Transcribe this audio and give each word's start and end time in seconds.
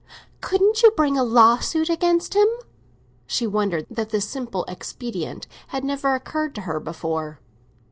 "Couldn't 0.41 0.81
you 0.81 0.89
bring 0.89 1.15
a 1.15 1.23
lawsuit 1.23 1.87
against 1.87 2.33
him?" 2.33 2.47
She 3.27 3.45
wondered 3.45 3.85
that 3.91 4.09
this 4.09 4.27
simple 4.27 4.65
expedient 4.67 5.45
had 5.67 5.83
never 5.83 6.15
occurred 6.15 6.55
to 6.55 6.61
her 6.61 6.79
before. 6.79 7.39